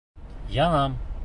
[0.55, 0.97] Янам!